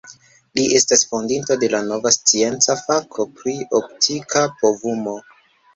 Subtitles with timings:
[0.59, 5.21] Li estas fondinto de nova scienca fako pri optika povumo.